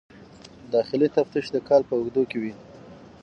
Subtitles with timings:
[0.73, 2.53] داخلي تفتیش د کال په اوږدو کې وي.